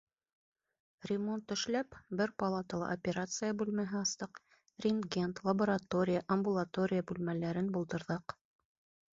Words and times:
Ремонт 1.09 1.51
эшләп, 1.55 1.97
бер 2.21 2.33
палатала 2.43 2.87
операция 2.95 3.51
бүлмәһе 3.59 3.97
астыҡ, 3.99 4.41
рентген, 4.87 5.37
лаборатория, 5.49 6.25
амбулатория 6.37 7.09
бүлмәләрен 7.13 7.71
булдырҙыҡ. 7.77 8.37